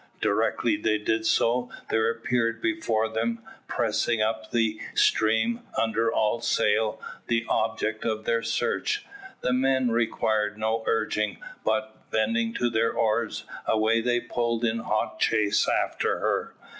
Directly 0.19 0.77
they 0.77 0.97
did 0.97 1.27
so 1.27 1.69
there 1.91 2.09
appeared 2.09 2.59
before 2.59 3.07
them, 3.07 3.43
pressing 3.67 4.19
up 4.19 4.49
the 4.49 4.81
stream, 4.95 5.59
under 5.77 6.11
all 6.11 6.41
sail, 6.41 6.99
the 7.27 7.45
object 7.47 8.03
of 8.03 8.25
their 8.25 8.41
search. 8.41 9.05
The 9.41 9.53
men 9.53 9.91
required 9.91 10.57
no 10.57 10.83
urging, 10.87 11.37
but, 11.63 12.09
bending 12.09 12.51
to 12.55 12.71
their 12.71 12.91
oars, 12.91 13.45
away 13.67 14.01
they 14.01 14.19
pulled 14.19 14.65
in 14.65 14.79
hot 14.79 15.19
chase 15.19 15.67
after 15.67 16.17
her. 16.17 16.55